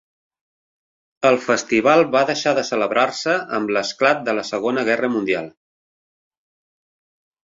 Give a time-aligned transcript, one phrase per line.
[1.29, 5.51] El festival va deixar de celebrar-se amb l'esclat de la Segona Guerra Mundial.